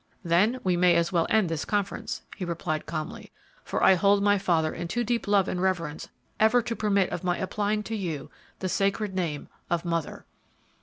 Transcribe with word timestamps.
"Then 0.23 0.59
we 0.63 0.75
may 0.75 0.95
as 0.95 1.11
well 1.11 1.27
end 1.29 1.47
this 1.47 1.63
conference," 1.63 2.23
he 2.35 2.43
replied, 2.43 2.87
calmly, 2.87 3.31
"for 3.63 3.83
I 3.83 3.93
hold 3.93 4.23
my 4.23 4.39
father 4.39 4.73
in 4.73 4.87
too 4.87 5.03
deep 5.03 5.27
love 5.27 5.47
and 5.47 5.61
reverence 5.61 6.09
ever 6.39 6.63
to 6.63 6.75
permit 6.75 7.11
of 7.11 7.23
my 7.23 7.37
applying 7.37 7.83
to 7.83 7.95
you 7.95 8.31
the 8.61 8.67
sacred 8.67 9.13
name 9.13 9.47
of 9.69 9.85
'Mother.'" 9.85 10.25